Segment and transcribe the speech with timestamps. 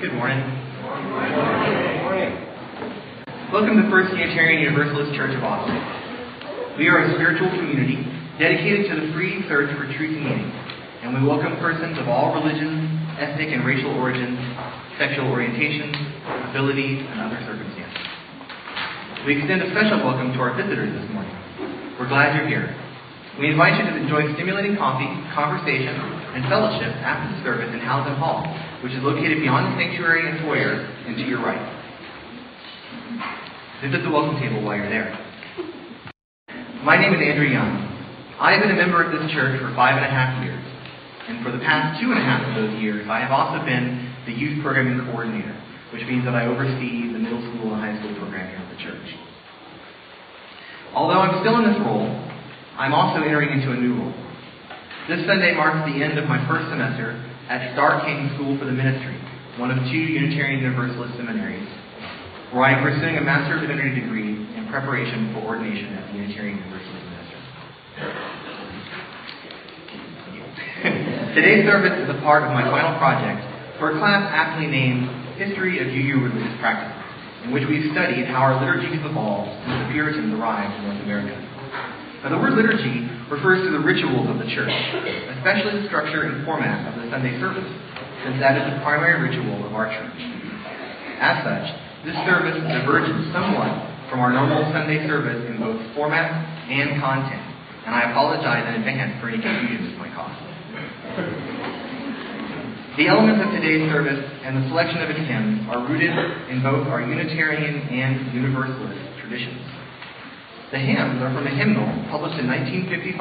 [0.00, 0.40] Good morning.
[2.00, 2.32] Morning.
[3.52, 5.76] Welcome to First Unitarian Universalist Church of Austin.
[6.80, 8.00] We are a spiritual community
[8.40, 10.48] dedicated to the free search for truth and meaning,
[11.04, 12.80] and we welcome persons of all religions,
[13.20, 14.40] ethnic and racial origins,
[14.96, 15.92] sexual orientations,
[16.48, 18.00] abilities, and other circumstances.
[19.28, 21.36] We extend a special welcome to our visitors this morning.
[22.00, 22.72] We're glad you're here.
[23.36, 28.16] We invite you to enjoy stimulating coffee, conversation, and fellowship after the service in Howden
[28.16, 28.48] Hall,
[28.82, 31.60] which is located beyond the sanctuary and foyer and to your right.
[33.84, 35.12] Visit the welcome table while you're there.
[36.84, 37.76] My name is Andrew Young.
[38.40, 40.64] I have been a member of this church for five and a half years,
[41.28, 44.08] and for the past two and a half of those years, I have also been
[44.24, 45.52] the youth programming coordinator,
[45.92, 49.08] which means that I oversee the middle school and high school programming of the church.
[50.96, 52.08] Although I'm still in this role,
[52.80, 54.16] I'm also entering into a new role.
[55.04, 58.72] This Sunday marks the end of my first semester at Starr King School for the
[58.72, 59.18] Ministry,
[59.58, 61.66] one of two Unitarian Universalist seminaries,
[62.54, 66.12] where I am pursuing a Master of Divinity degree in preparation for ordination as a
[66.14, 67.38] Unitarian Universalist minister.
[71.34, 73.42] Today's service is a part of my final project
[73.82, 77.02] for a class aptly named History of UU Religious Practices,
[77.42, 81.34] in which we've studied how our liturgies evolved since the Puritans arrived in North America.
[82.20, 84.68] Now, the word liturgy refers to the rituals of the church,
[85.40, 87.64] especially the structure and format of the Sunday service,
[88.28, 90.20] since that is the primary ritual of our church.
[91.16, 91.66] As such,
[92.04, 93.72] this service diverges somewhat
[94.12, 96.28] from our normal Sunday service in both format
[96.68, 97.40] and content,
[97.88, 100.36] and I apologize in advance for any confusion this might cause.
[103.00, 106.12] The elements of today's service and the selection of its hymns are rooted
[106.52, 109.79] in both our Unitarian and Universalist traditions.
[110.70, 113.18] The hymns are from a hymnal published in 1955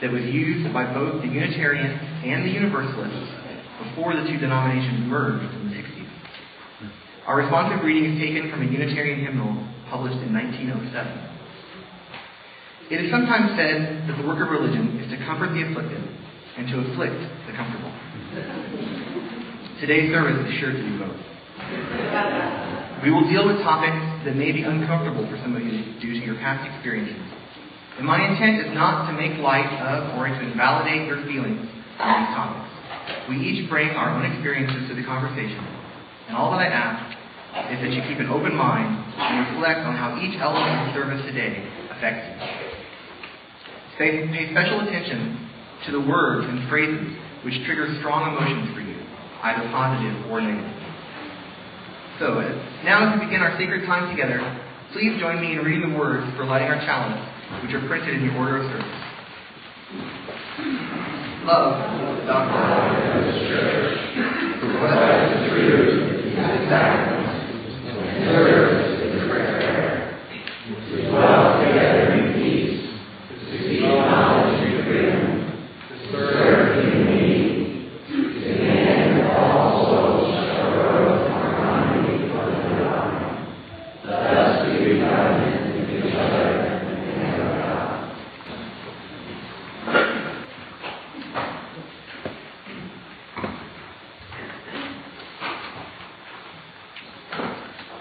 [0.00, 3.34] that was used by both the Unitarians and the Universalists
[3.82, 6.06] before the two denominations merged in the 60s.
[7.26, 9.58] Our responsive reading is taken from a Unitarian hymnal
[9.90, 11.28] published in 1907.
[12.94, 16.00] It is sometimes said that the work of religion is to comfort the afflicted
[16.56, 17.92] and to afflict the comfortable.
[19.82, 21.18] Today's service is sure to do both.
[23.02, 26.22] We will deal with topics that may be uncomfortable for some of you due to
[26.24, 27.18] your past experiences.
[27.98, 31.66] And my intent is not to make light of or to invalidate your feelings
[31.98, 32.70] on these topics.
[33.28, 35.58] We each bring our own experiences to the conversation.
[36.28, 37.18] And all that I ask
[37.74, 38.86] is that you keep an open mind
[39.18, 42.36] and reflect on how each element of service today affects you.
[43.98, 45.50] Pay, pay special attention
[45.86, 48.94] to the words and phrases which trigger strong emotions for you,
[49.42, 50.77] either positive or negative.
[52.18, 52.42] So,
[52.82, 54.42] now as we begin our sacred time together,
[54.92, 57.14] please join me in reading the words for lighting our chalice,
[57.62, 58.90] which are printed in your order of service.
[61.46, 61.78] Love,
[62.26, 62.34] the
[63.46, 64.18] church,
[64.58, 64.66] the
[65.46, 67.07] truth, and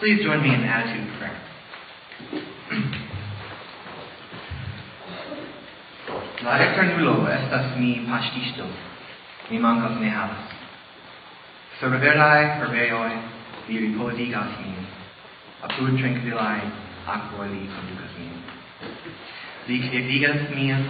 [0.07, 1.35] Please join me in attitude of prayer.
[6.45, 8.63] La recternulo estas mi pastisto,
[9.51, 10.47] mi mancas ne havas.
[11.79, 13.11] Sur verdai herbejoj
[13.67, 14.87] vi ripozigas min,
[15.67, 16.61] apud tranquilai,
[17.05, 18.39] aquae li conducas min.
[19.67, 20.87] Vi credigas mian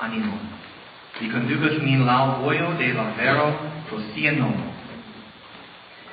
[0.00, 0.46] animon,
[1.18, 3.48] vi conducas min lau voio de la vero
[3.88, 4.71] pro sia nomo,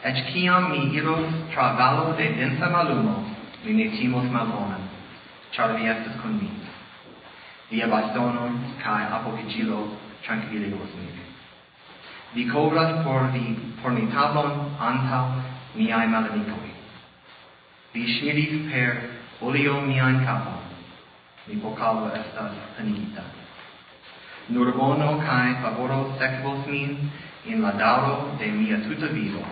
[0.04, 3.26] et ciam mi iros tra valo de densa malumo,
[3.64, 4.88] mi ne timos malbonan,
[5.52, 6.50] char vi estes con mi.
[7.70, 11.10] Via bastonon cae apogigilo tranquilligos mi.
[12.34, 15.20] Vi cobras por vi por mi tablon anta
[15.76, 16.72] miai malamicoi.
[17.94, 20.64] Vi smilis per olio mian capon,
[21.48, 23.24] mi vocalo estas panigita.
[24.48, 27.12] Nur bono cae favoro sequos min
[27.46, 29.44] in la dauro de mia tuta vivo,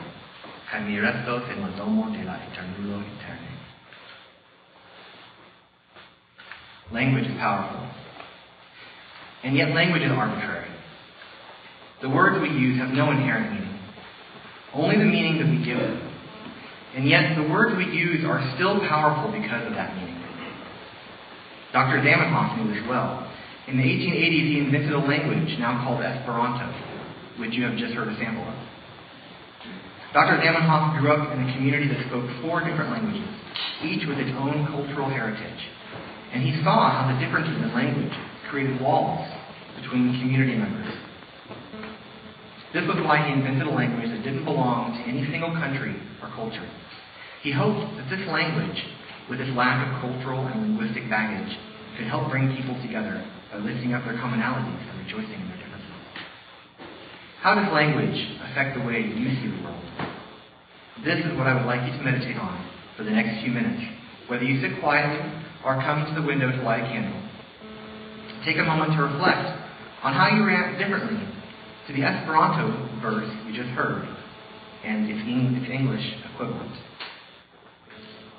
[0.71, 3.47] cae mi restos en la domo de la eternulo eterne.
[6.91, 7.87] Language is powerful.
[9.43, 10.67] And yet language is arbitrary.
[12.01, 13.79] The words we use have no inherent meaning,
[14.73, 16.13] only the meaning that we give them.
[16.95, 20.17] And yet the words we use are still powerful because of that meaning.
[21.73, 21.99] Dr.
[21.99, 23.29] Zamenhof knew this well.
[23.67, 26.71] In the 1880s, he invented a language now called Esperanto,
[27.39, 28.55] which you have just heard a sample of.
[30.13, 30.39] Dr.
[30.39, 33.27] Zamenhof grew up in a community that spoke four different languages,
[33.83, 35.61] each with its own cultural heritage.
[36.33, 38.13] And he saw how the differences in language
[38.49, 39.27] created walls
[39.81, 40.87] between community members.
[42.73, 46.29] This was why he invented a language that didn't belong to any single country or
[46.35, 46.67] culture.
[47.43, 48.79] He hoped that this language,
[49.29, 51.51] with its lack of cultural and linguistic baggage,
[51.97, 55.56] could help bring people together by lifting up their commonalities and rejoicing in their.
[57.47, 59.79] How does language affect the way you see the world?
[61.07, 62.59] This is what I would like you to meditate on
[62.97, 63.79] for the next few minutes,
[64.27, 65.23] whether you sit quietly
[65.63, 67.15] or come to the window to light a candle.
[68.43, 69.47] Take a moment to reflect
[70.03, 71.23] on how you react differently
[71.87, 72.67] to the Esperanto
[72.99, 74.03] verse you just heard
[74.83, 76.03] and its, English
[76.35, 76.75] equivalent.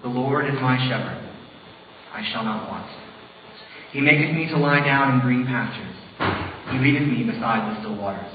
[0.02, 1.16] The Lord is my shepherd.
[2.12, 2.93] I shall not want.
[3.90, 5.96] He maketh me to lie down in green pastures.
[6.72, 8.34] He leadeth me beside the still waters.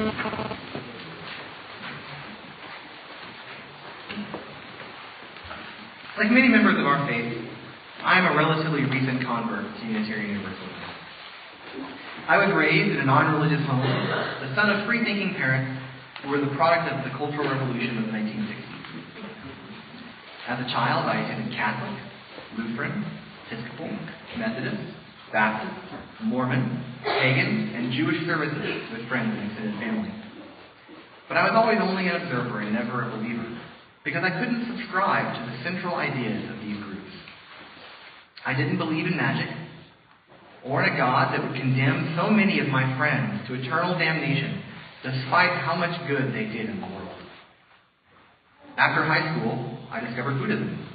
[0.00, 0.12] Like
[6.32, 7.36] many members of our faith,
[8.02, 10.72] I am a relatively recent convert to Unitarian Universalism.
[12.28, 13.84] I was raised in a non-religious home,
[14.40, 15.82] the son of free-thinking parents
[16.22, 18.56] who were the product of the Cultural Revolution of the 1960s.
[20.48, 22.00] As a child, I attended Catholic,
[22.56, 23.04] Lutheran,
[23.50, 23.90] Episcopal,
[24.38, 24.80] Methodist,
[25.32, 30.12] Baptist, Mormon, pagan, and Jewish services with friends and extended family.
[31.28, 33.46] But I was always only an observer and never a believer,
[34.04, 37.12] because I couldn't subscribe to the central ideas of these groups.
[38.44, 39.48] I didn't believe in magic,
[40.64, 44.62] or in a God that would condemn so many of my friends to eternal damnation
[45.02, 47.08] despite how much good they did in the world.
[48.76, 50.89] After high school, I discovered Buddhism.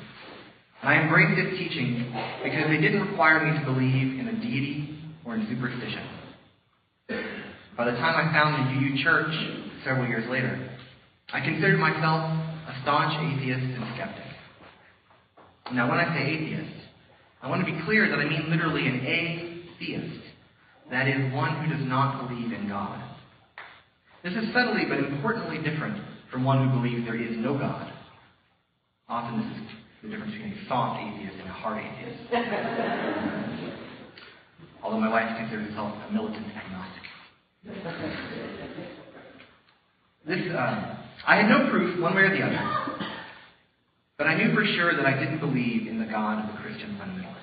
[0.81, 2.05] And I embraced its teachings
[2.43, 6.07] because they didn't require me to believe in a deity or in superstition.
[7.77, 9.33] By the time I found the UU Church
[9.83, 10.69] several years later,
[11.33, 12.21] I considered myself
[12.67, 14.23] a staunch atheist and skeptic.
[15.73, 16.85] Now, when I say atheist,
[17.41, 20.21] I want to be clear that I mean literally an atheist.
[20.91, 23.03] That is, one who does not believe in God.
[24.23, 26.01] This is subtly but importantly different
[26.31, 27.91] from one who believes there is no God.
[29.09, 32.31] Often this is the difference between a soft atheist and a hard atheist.
[34.83, 37.01] Although my wife considers herself a militant agnostic.
[40.27, 42.61] This, uh, I had no proof one way or the other,
[44.17, 46.95] but I knew for sure that I didn't believe in the God of the Christian
[47.01, 47.33] fundamentalists.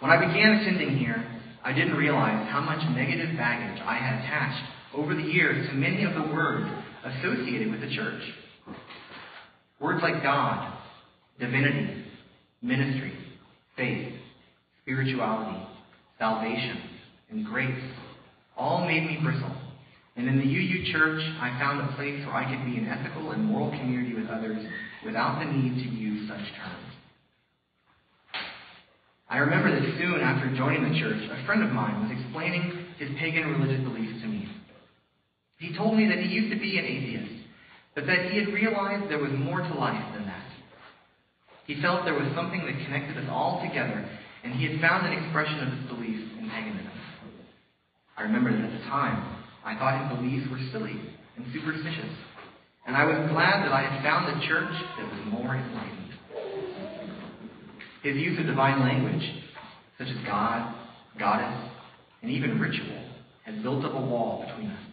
[0.00, 1.26] When I began attending here,
[1.64, 4.62] I didn't realize how much negative baggage I had attached
[4.94, 6.70] over the years to many of the words
[7.04, 8.22] associated with the church.
[9.80, 10.76] Words like God,
[11.38, 12.04] divinity,
[12.62, 13.12] ministry,
[13.76, 14.12] faith,
[14.82, 15.62] spirituality,
[16.18, 16.82] salvation,
[17.30, 17.84] and grace
[18.56, 19.54] all made me bristle.
[20.16, 23.30] And in the UU Church, I found a place where I could be an ethical
[23.30, 24.58] and moral community with others
[25.04, 26.88] without the need to use such terms.
[29.30, 33.10] I remember that soon after joining the church, a friend of mine was explaining his
[33.18, 34.48] pagan religious beliefs to me.
[35.58, 37.37] He told me that he used to be an atheist,
[37.94, 40.44] but that he had realized there was more to life than that.
[41.66, 44.08] He felt there was something that connected us all together,
[44.44, 46.90] and he had found an expression of his beliefs in paganism.
[48.16, 50.98] I remember that at the time, I thought his beliefs were silly
[51.36, 52.10] and superstitious,
[52.86, 56.12] and I was glad that I had found a church that was more enlightened.
[58.02, 59.22] His use of divine language,
[59.98, 60.74] such as God,
[61.18, 61.70] goddess,
[62.22, 63.04] and even ritual,
[63.44, 64.87] had built up a wall between us.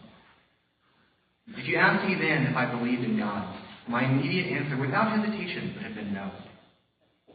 [1.48, 5.72] If you asked me then if I believed in God, my immediate answer without hesitation
[5.74, 6.30] would have been no.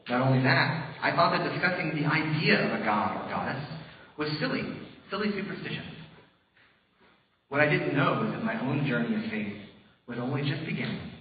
[0.09, 3.63] Not only that, I thought that discussing the idea of a god or goddess
[4.17, 4.63] was silly,
[5.09, 5.83] silly superstition.
[7.49, 9.53] What I didn't know was that my own journey of faith
[10.07, 11.11] was only just beginning,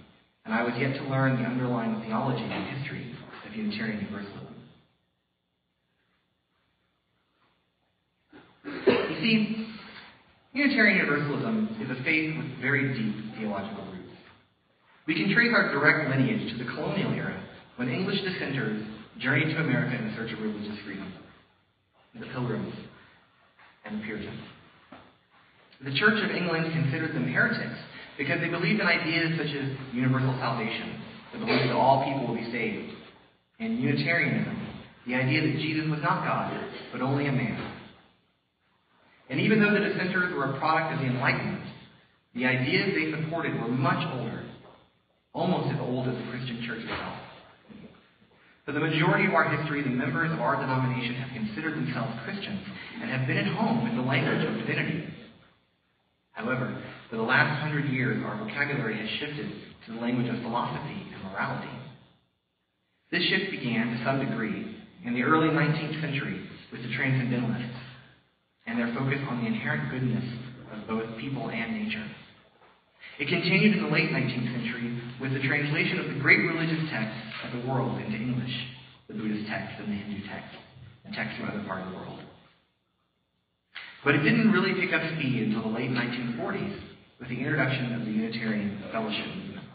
[0.45, 3.15] and I was yet to learn the underlying theology and history
[3.47, 4.55] of Unitarian Universalism.
[8.65, 9.70] You see,
[10.53, 14.11] Unitarian Universalism is a faith with very deep theological roots.
[15.07, 17.41] We can trace our direct lineage to the colonial era
[17.77, 18.83] when English dissenters
[19.17, 21.11] journeyed to America in search of religious freedom
[22.19, 22.73] the Pilgrims
[23.85, 24.41] and the Puritans.
[25.83, 27.79] The Church of England considered them heretics
[28.17, 32.35] because they believed in ideas such as universal salvation, the belief that all people will
[32.35, 32.91] be saved,
[33.59, 34.67] and Unitarianism,
[35.07, 36.51] the idea that Jesus was not God,
[36.91, 37.80] but only a man.
[39.31, 41.63] And even though the dissenters were a product of the Enlightenment,
[42.35, 44.43] the ideas they supported were much older,
[45.31, 47.15] almost as old as the Christian church itself.
[48.65, 52.59] For the majority of our history, the members of our denomination have considered themselves Christians
[53.01, 55.07] and have been at home with the language of divinity.
[56.33, 56.75] However,
[57.09, 59.49] for the last hundred years, our vocabulary has shifted
[59.85, 61.71] to the language of philosophy and morality.
[63.11, 67.90] This shift began, to some degree, in the early 19th century with the Transcendentalists
[68.71, 70.23] and their focus on the inherent goodness
[70.71, 72.07] of both people and nature.
[73.19, 77.19] It continued in the late 19th century with the translation of the great religious texts
[77.43, 78.55] of the world into English,
[79.09, 80.55] the Buddhist text and the Hindu text,
[81.03, 82.19] and texts from other parts of the world.
[84.05, 86.79] But it didn't really pick up speed until the late 1940s
[87.19, 89.67] with the introduction of the Unitarian Fellowship movement.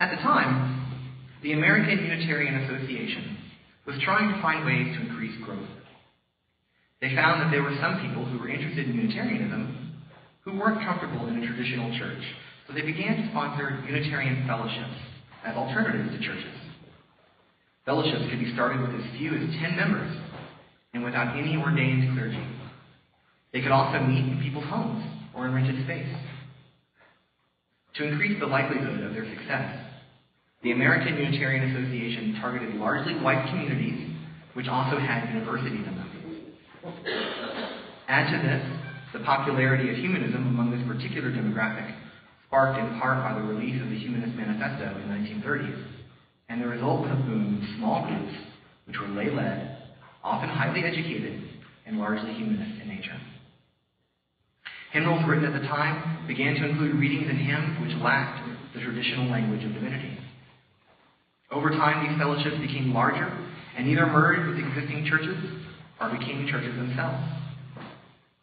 [0.00, 1.06] At the time,
[1.42, 3.39] the American Unitarian Association
[3.90, 5.66] was trying to find ways to increase growth.
[7.02, 9.98] They found that there were some people who were interested in Unitarianism
[10.44, 12.22] who weren't comfortable in a traditional church,
[12.66, 14.94] so they began to sponsor Unitarian fellowships
[15.44, 16.54] as alternatives to churches.
[17.84, 20.14] Fellowships could be started with as few as 10 members
[20.94, 22.46] and without any ordained clergy.
[23.52, 25.02] They could also meet in people's homes
[25.34, 26.14] or in rented space.
[27.96, 29.89] To increase the likelihood of their success,
[30.62, 34.14] the American Unitarian Association targeted largely white communities,
[34.52, 36.10] which also had universities in them.
[38.08, 38.80] Add to this
[39.14, 41.94] the popularity of humanism among this particular demographic,
[42.46, 45.84] sparked in part by the release of the Humanist Manifesto in the 1930s,
[46.48, 48.36] and the result was a boom of small groups
[48.86, 49.78] which were lay-led,
[50.22, 51.42] often highly educated,
[51.86, 53.18] and largely humanist in nature.
[54.92, 58.42] Hymnals written at the time began to include readings and hymns which lacked
[58.74, 60.09] the traditional language of divinity.
[61.50, 63.26] Over time, these fellowships became larger
[63.76, 65.36] and either merged with existing churches
[66.00, 67.18] or became churches themselves.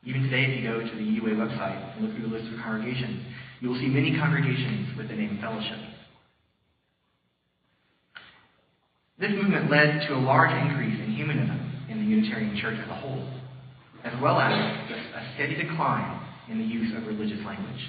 [0.04, 2.60] Even today, if you go to the UUA website and look through the list of
[2.60, 3.24] congregations,
[3.62, 5.80] you will see many congregations with the name fellowship.
[9.20, 12.94] This movement led to a large increase in humanism in the Unitarian Church as a
[12.94, 13.28] whole,
[14.04, 17.82] as well as a steady decline in the use of religious language.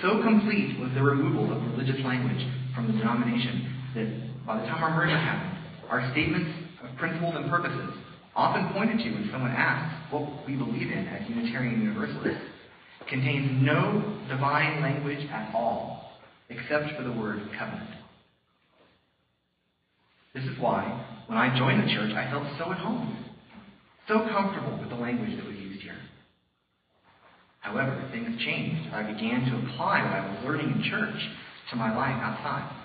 [0.00, 2.40] So complete was the removal of religious language
[2.74, 6.50] from the denomination that by the time our merger happened, our statements
[6.82, 7.94] of principles and purposes,
[8.36, 12.42] often pointed to when someone asks what we believe in as Unitarian Universalists,
[13.08, 16.12] contains no divine language at all,
[16.48, 17.90] except for the word covenant.
[20.32, 20.84] This is why,
[21.26, 23.24] when I joined the church, I felt so at home,
[24.06, 25.98] so comfortable with the language that was used here.
[27.60, 31.18] However, things changed I began to apply what I was learning in church
[31.70, 32.79] to my life outside.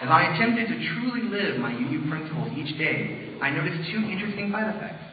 [0.00, 4.50] As I attempted to truly live my UU principles each day, I noticed two interesting
[4.50, 5.04] side effects.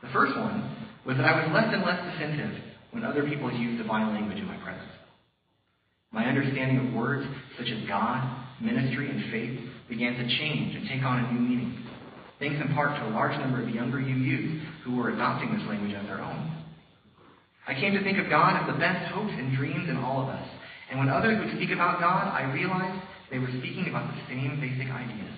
[0.00, 2.56] The first one was that I was less and less defensive
[2.92, 4.88] when other people used divine language in my presence.
[6.10, 7.28] My understanding of words
[7.58, 8.24] such as God,
[8.62, 11.84] ministry, and faith began to change and take on a new meaning,
[12.38, 15.92] thanks in part to a large number of younger UUs who were adopting this language
[15.92, 16.64] as their own.
[17.68, 20.28] I came to think of God as the best hopes and dreams in all of
[20.30, 20.48] us,
[20.88, 24.60] and when others would speak about God, I realized they were speaking about the same
[24.60, 25.34] basic ideas.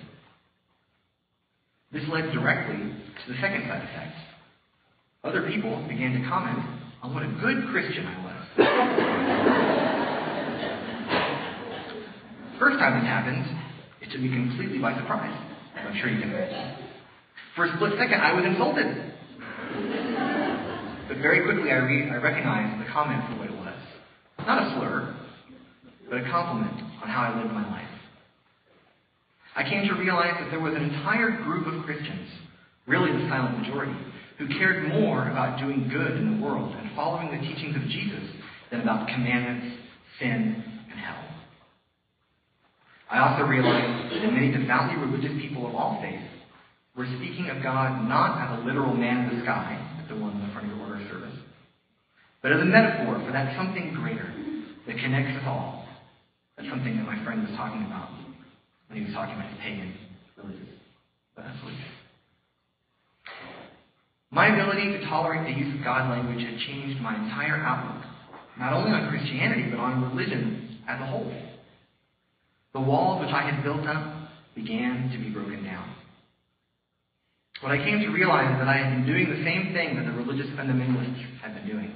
[1.91, 4.15] This led directly to the second side effect.
[5.23, 6.59] Other people began to comment
[7.01, 8.35] on what a good Christian I was.
[12.59, 13.45] First time this happened,
[14.01, 15.33] it took me completely by surprise.
[15.75, 16.75] I'm sure you can imagine.
[17.55, 19.13] For a split second, I was insulted.
[21.07, 23.73] But very quickly, I, re- I recognized the comment for what it was.
[24.45, 25.15] Not a slur,
[26.09, 27.89] but a compliment on how I lived my life.
[29.55, 32.29] I came to realize that there was an entire group of Christians,
[32.87, 33.97] really the silent majority,
[34.37, 38.23] who cared more about doing good in the world and following the teachings of Jesus
[38.71, 39.75] than about commandments,
[40.19, 41.23] sin, and hell.
[43.11, 46.23] I also realized that many devoutly religious people of all faiths
[46.95, 49.75] were speaking of God not as a literal man in the sky,
[50.07, 51.35] the one in the front of your order service,
[52.41, 54.31] but as a metaphor for that something greater
[54.87, 55.78] that connects us all
[56.59, 58.11] that's something that my friend was talking about
[58.89, 59.95] when he was talking about pagan
[60.35, 60.75] religious
[61.35, 61.79] beliefs.
[64.29, 68.03] My ability to tolerate the use of God language had changed my entire outlook,
[68.59, 71.31] not only on Christianity, but on religion as a whole.
[72.73, 75.95] The walls which I had built up began to be broken down.
[77.61, 80.05] What I came to realize is that I had been doing the same thing that
[80.05, 81.93] the religious fundamentalists had been doing.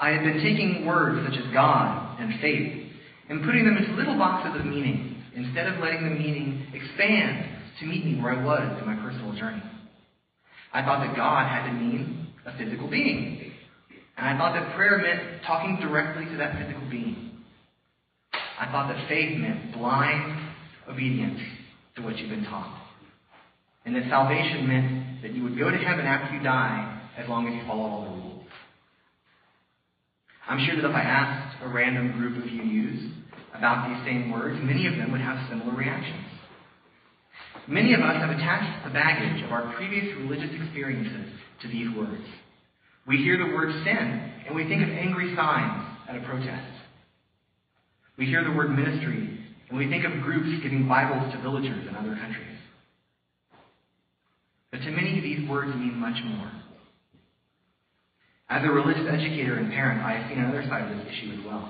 [0.00, 2.92] I had been taking words such as God and faith
[3.28, 7.48] and putting them into little boxes of meaning instead of letting the meaning expand
[7.80, 9.62] to meet me where I was in my personal journey.
[10.72, 13.52] I thought that God had to mean a physical being.
[14.16, 17.30] And I thought that prayer meant talking directly to that physical being.
[18.58, 20.50] I thought that faith meant blind
[20.88, 21.40] obedience
[21.96, 22.82] to what you've been taught.
[23.84, 27.46] And that salvation meant that you would go to heaven after you die as long
[27.48, 28.35] as you follow all the rules.
[30.48, 33.10] I'm sure that if I asked a random group of UUs
[33.54, 36.24] about these same words, many of them would have similar reactions.
[37.66, 42.22] Many of us have attached the baggage of our previous religious experiences to these words.
[43.08, 46.72] We hear the word sin, and we think of angry signs at a protest.
[48.16, 51.96] We hear the word ministry, and we think of groups giving Bibles to villagers in
[51.96, 52.58] other countries.
[54.70, 56.50] But to many, these words mean much more.
[58.48, 61.44] As a religious educator and parent, I have seen another side of this issue as
[61.44, 61.66] well.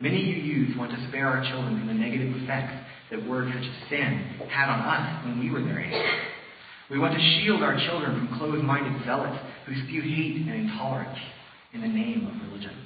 [0.00, 2.74] Many UUs want to spare our children from the negative effects
[3.10, 5.94] that words such as sin had on us when we were their age.
[6.90, 11.18] We want to shield our children from closed minded zealots who spew hate and intolerance
[11.72, 12.76] in the name of religion.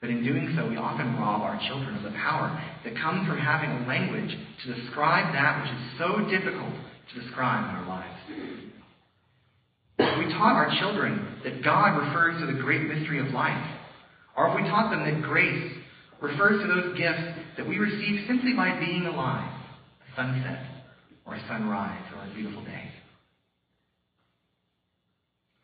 [0.00, 2.50] But in doing so, we often rob our children of the power
[2.84, 6.74] that comes from having a language to describe that which is so difficult
[7.14, 8.18] to describe in our lives.
[10.18, 13.64] We taught our children that God refers to the great mystery of life,
[14.36, 15.72] or if we taught them that grace
[16.20, 17.22] refers to those gifts
[17.56, 19.52] that we receive simply by being alive,
[20.00, 20.64] a sunset,
[21.26, 22.90] or a sunrise, or a beautiful day,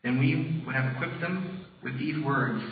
[0.03, 2.63] then we would have equipped them with these words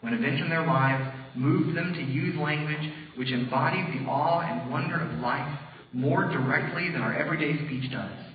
[0.00, 4.70] when events in their lives moved them to use language which embodies the awe and
[4.70, 5.58] wonder of life
[5.92, 8.27] more directly than our everyday speech does.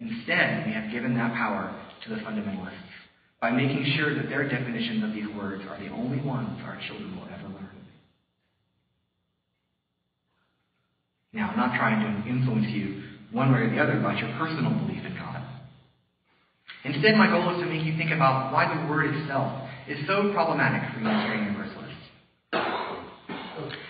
[0.00, 1.74] Instead, we have given that power
[2.04, 2.74] to the fundamentalists
[3.40, 7.16] by making sure that their definitions of these words are the only ones our children
[7.16, 7.68] will ever learn.
[11.32, 14.72] Now, I'm not trying to influence you one way or the other about your personal
[14.86, 15.42] belief in God.
[16.84, 20.32] Instead, my goal is to make you think about why the word itself is so
[20.32, 21.94] problematic for Unitarian Universalists.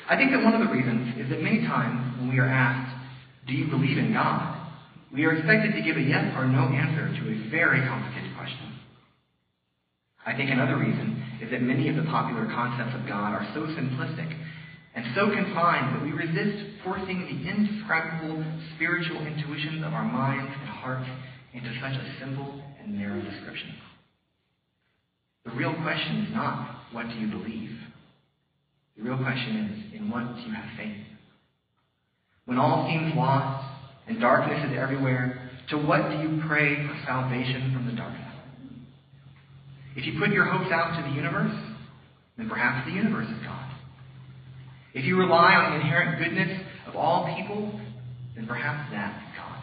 [0.08, 2.96] I think that one of the reasons is that many times when we are asked,
[3.46, 4.57] Do you believe in God?
[5.12, 8.78] We are expected to give a yes or no answer to a very complicated question.
[10.26, 13.60] I think another reason is that many of the popular concepts of God are so
[13.72, 14.28] simplistic
[14.94, 18.44] and so confined that we resist forcing the indescribable
[18.74, 21.08] spiritual intuitions of our minds and hearts
[21.54, 23.74] into such a simple and narrow description.
[25.46, 27.70] The real question is not, what do you believe?
[28.98, 31.06] The real question is, in what do you have faith?
[32.44, 33.67] When all seems lost
[34.08, 38.24] and darkness is everywhere, to what do you pray for salvation from the darkness?
[39.96, 41.54] If you put your hopes out to the universe,
[42.36, 43.70] then perhaps the universe is God.
[44.94, 47.78] If you rely on the inherent goodness of all people,
[48.34, 49.62] then perhaps that is God.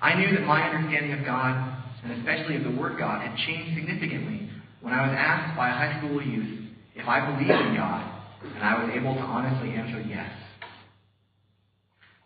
[0.00, 1.76] I knew that my understanding of God
[2.08, 4.48] and especially of the Word God, had changed significantly
[4.80, 8.06] when I was asked by a high school youth if I believed in God,
[8.54, 10.30] and I was able to honestly answer yes.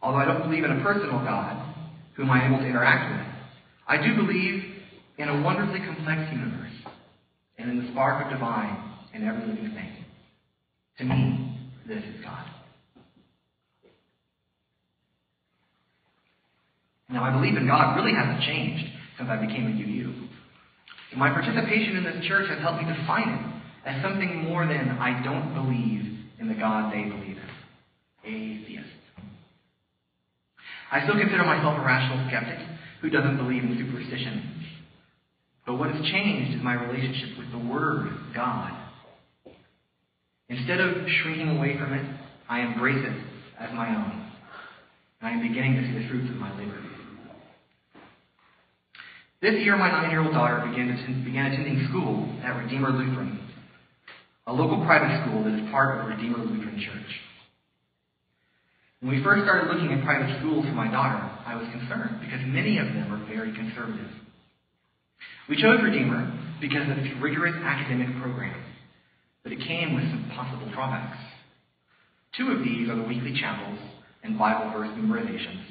[0.03, 1.75] Although I don't believe in a personal God
[2.15, 3.27] whom I'm able to interact with,
[3.87, 4.65] I do believe
[5.19, 6.73] in a wonderfully complex universe
[7.59, 10.05] and in the spark of divine in every living thing.
[10.99, 12.45] To me, this is God.
[17.11, 18.85] Now, my belief in God really hasn't changed
[19.19, 20.11] since I became a UU.
[21.17, 25.23] My participation in this church has helped me define it as something more than I
[25.25, 27.51] don't believe in the God they believe in.
[28.25, 28.87] Atheist.
[30.90, 32.59] I still consider myself a rational skeptic
[33.00, 34.66] who doesn't believe in superstition.
[35.66, 38.76] But what has changed is my relationship with the Word, God.
[40.48, 42.05] Instead of shrinking away from it,
[42.48, 43.24] I embrace it
[43.61, 44.31] as my own.
[45.20, 46.83] And I am beginning to see the fruits of my labor.
[49.40, 53.40] This year, my nine year old daughter began, began attending school at Redeemer Lutheran,
[54.46, 57.30] a local private school that is part of Redeemer Lutheran Church.
[59.01, 62.41] When we first started looking at private schools for my daughter, I was concerned because
[62.45, 64.11] many of them are very conservative.
[65.49, 68.63] We chose Redeemer because of its rigorous academic program,
[69.43, 71.17] but it came with some possible drawbacks.
[72.37, 73.79] Two of these are the weekly chapels
[74.23, 75.65] and Bible verse memorizations,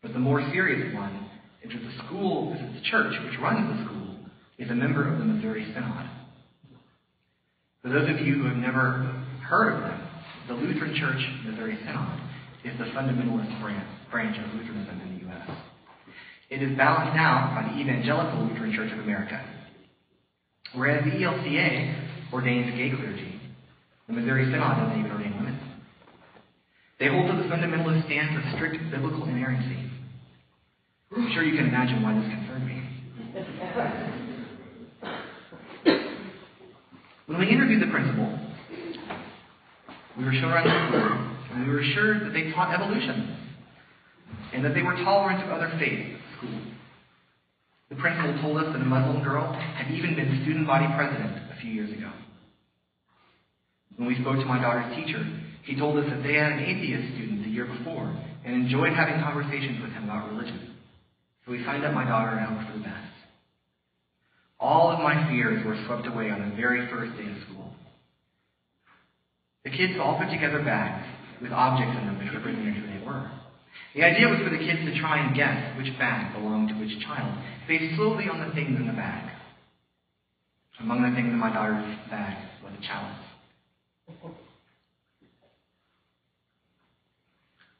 [0.00, 1.28] but the more serious one
[1.62, 4.16] is that the school, is the church which runs the school
[4.56, 6.08] is a member of the Missouri Synod.
[7.82, 9.04] For those of you who have never
[9.46, 10.00] heard of them,
[10.48, 12.27] the Lutheran Church Missouri Synod
[12.68, 13.60] is the fundamentalist
[14.10, 15.48] branch of Lutheranism in the U.S.
[16.50, 19.42] It is balanced out by the Evangelical Lutheran Church of America.
[20.74, 23.40] Whereas the ELCA ordains gay clergy,
[24.06, 25.58] the Missouri Synod doesn't even ordain women.
[27.00, 29.90] They hold to the fundamentalist stance of strict biblical inerrancy.
[31.16, 32.82] I'm sure you can imagine why this concerned me.
[37.26, 38.38] When we interviewed the principal,
[40.18, 41.27] we were shown around the
[41.58, 43.36] and we were assured that they taught evolution
[44.54, 46.60] and that they were tolerant of other faiths at school.
[47.90, 51.60] The principal told us that a Muslim girl had even been student body president a
[51.60, 52.12] few years ago.
[53.96, 55.18] When we spoke to my daughter's teacher,
[55.64, 59.18] he told us that they had an atheist student the year before and enjoyed having
[59.20, 60.76] conversations with him about religion.
[61.44, 63.10] So we signed up my daughter and hoped for the best.
[64.60, 67.74] All of my fears were swept away on the very first day of school.
[69.64, 73.30] The kids all put together bags with objects in them which represented who they were.
[73.94, 76.98] The idea was for the kids to try and guess which bag belonged to which
[77.00, 77.32] child,
[77.66, 79.30] based solely on the things in the bag.
[80.80, 83.28] Among the things in my daughter's bag was a chalice.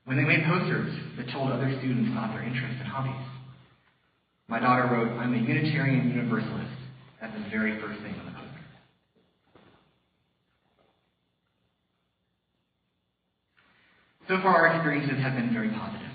[0.04, 3.28] When they made posters that told other students about their interests and hobbies,
[4.48, 6.72] my daughter wrote, I'm a Unitarian Universalist
[7.20, 8.47] at the very first thing on the poster.
[14.28, 16.12] So far, our experiences have been very positive.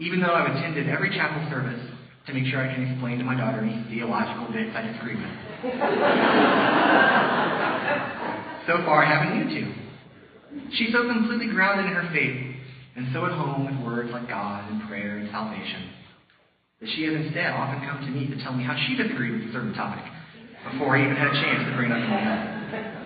[0.00, 1.78] Even though I've attended every chapel service
[2.26, 5.30] to make sure I can explain to my daughter any theological bits I disagree with.
[8.66, 10.74] so far, I haven't needed to.
[10.74, 12.56] She's so completely grounded in her faith
[12.96, 15.92] and so at home with words like God and prayer and salvation
[16.80, 19.50] that she has instead often come to me to tell me how she disagreed with
[19.50, 20.02] a certain topic
[20.72, 23.02] before I even had a chance to bring it up in my.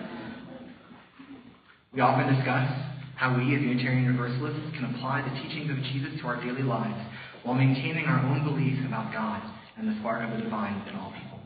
[1.93, 2.90] We often discuss
[3.21, 6.97] how we as Unitarian Universalists can apply the teachings of Jesus to our daily lives
[7.43, 9.37] while maintaining our own beliefs about God
[9.77, 11.37] and the spark of the divine within all people.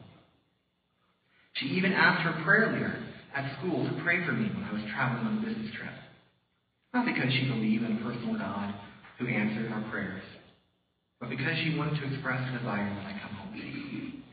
[1.59, 2.95] She even asked her prayer leader
[3.35, 5.91] at school to pray for me when I was traveling on a business trip.
[6.93, 8.73] Not because she believed in a personal God
[9.19, 10.23] who answered our prayers,
[11.19, 14.23] but because she wanted to express her desire that I come home.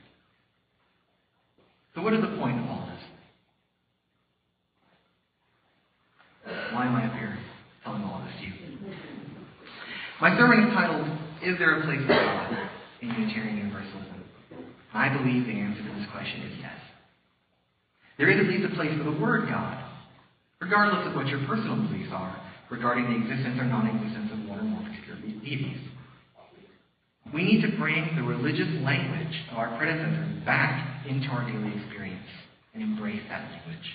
[1.96, 3.02] So, what is the point of all this?
[6.72, 7.21] Why am I up here
[7.84, 8.52] telling all this to you?
[10.20, 11.06] My sermon is titled,
[11.42, 12.70] Is There a Place for God
[13.02, 14.22] in Unitarian Universalism?
[14.94, 16.78] I believe the answer to this question is yes.
[18.18, 19.82] There is at least a place for the Word God,
[20.60, 22.38] regardless of what your personal beliefs are
[22.70, 25.80] regarding the existence or non existence of one or more particular deities.
[27.32, 32.28] We need to bring the religious language of our predecessors back into our daily experience
[32.74, 33.88] and embrace that language.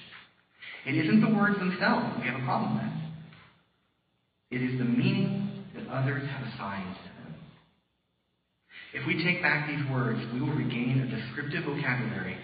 [0.86, 3.07] It isn't the words themselves that we have a problem with.
[4.50, 7.36] It is the meaning that others have assigned to them.
[8.94, 12.38] If we take back these words, we will regain a descriptive vocabulary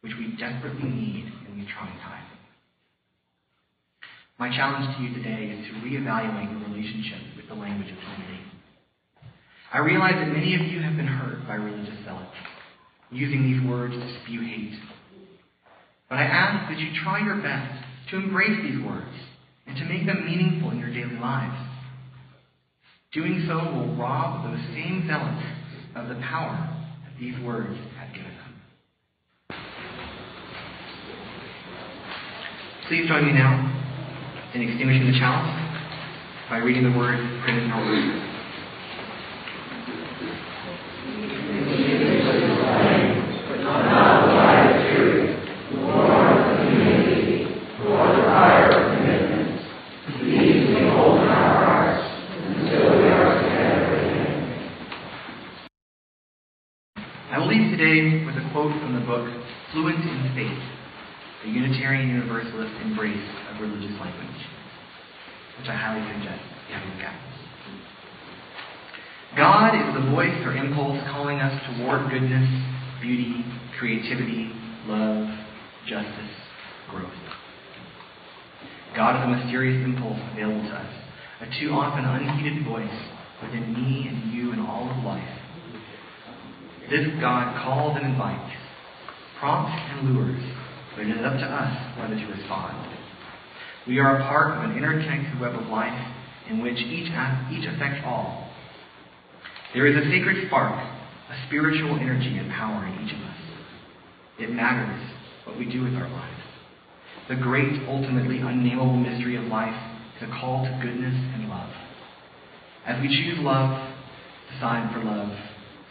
[0.00, 2.28] which we desperately need in these trying times.
[4.38, 8.42] My challenge to you today is to reevaluate your relationship with the language of divinity.
[9.72, 12.34] I realize that many of you have been hurt by religious zealots,
[13.12, 14.74] using these words to spew hate.
[16.10, 19.14] But I ask that you try your best to embrace these words
[19.66, 21.56] and to make them meaningful in your daily lives.
[23.12, 25.44] Doing so will rob those same zealots
[25.94, 26.56] of the power
[27.04, 29.58] that these words have given them.
[32.88, 33.70] Please join me now
[34.54, 35.60] in extinguishing the chalice
[36.50, 38.30] by reading the word printed in our word.
[57.34, 59.26] I will leave today with a quote from the book
[59.72, 60.62] Fluent in Faith,
[61.44, 64.38] the Unitarian Universalist Embrace of Religious Language,
[65.58, 67.34] which I highly suggest you have a look at.
[69.36, 72.48] God is the voice or impulse calling us toward goodness,
[73.02, 73.44] beauty,
[73.80, 74.52] creativity,
[74.86, 75.26] love,
[75.88, 76.34] justice,
[76.88, 77.10] growth.
[78.96, 80.94] God is a mysterious impulse available to us,
[81.42, 82.98] a too often unheeded voice
[83.42, 85.34] within me and you and all of life.
[86.88, 88.54] This God calls and invites,
[89.40, 90.42] prompts and lures,
[90.94, 92.94] but it is up to us whether to respond.
[93.86, 96.14] We are a part of an interconnected web of life
[96.48, 97.10] in which each,
[97.50, 98.48] each affects all.
[99.74, 103.36] There is a sacred spark, a spiritual energy and power in each of us.
[104.38, 105.10] It matters
[105.44, 106.33] what we do with our lives.
[107.28, 109.74] The great, ultimately unnameable mystery of life
[110.20, 111.70] is a call to goodness and love.
[112.86, 113.88] As we choose love,
[114.52, 115.32] decide for love,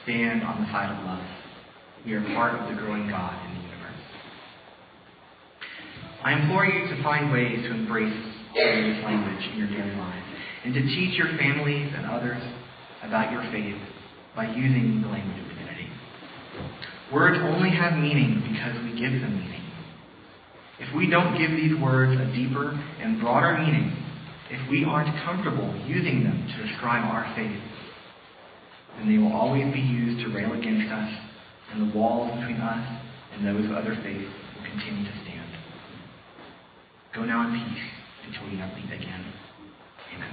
[0.04, 1.26] stand on the side of love,
[2.06, 4.04] we are part of the growing God in the universe.
[6.24, 8.14] I implore you to find ways to embrace
[8.54, 10.26] this language in your daily lives
[10.66, 12.42] and to teach your families and others
[13.02, 13.82] about your faith
[14.36, 15.90] by using the language of divinity.
[17.12, 19.63] Words only have meaning because we give them meaning.
[20.80, 23.96] If we don't give these words a deeper and broader meaning,
[24.50, 27.62] if we aren't comfortable using them to describe our faith,
[28.98, 31.12] then they will always be used to rail against us,
[31.72, 33.02] and the walls between us
[33.34, 35.50] and those of other faiths will continue to stand.
[37.14, 37.84] Go now in peace
[38.28, 39.26] until we meet again.
[40.16, 40.30] Amen.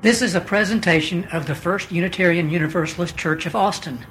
[0.00, 4.06] This is a presentation of the First Unitarian Universalist Church of Austin.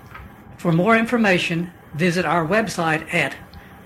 [0.58, 3.36] For more information, visit our website at